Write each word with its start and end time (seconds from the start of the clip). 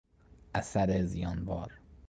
اثر 0.53 1.01
زیانبار 1.03 1.71